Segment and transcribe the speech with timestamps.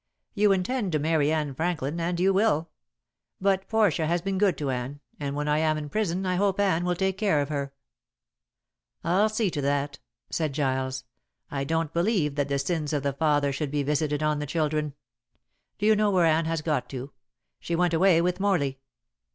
[0.33, 2.71] You intend to marry Anne Franklin and you will.
[3.39, 6.59] But Portia has been good to Anne, and when I am in prison I hope
[6.59, 7.71] Anne will take care of her."
[9.03, 9.99] "I'll see to that,"
[10.31, 11.03] said Giles.
[11.51, 14.95] "I don't believe that the sins of the father should be visited on the children.
[15.77, 17.11] Do you know where Anne has got to?
[17.59, 18.79] She went away with Morley."